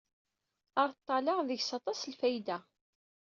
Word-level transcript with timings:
Areḍḍal-a 0.81 1.33
deg-s 1.47 1.69
aṭas 1.77 2.01
n 2.03 2.09
lfayda. 2.13 2.57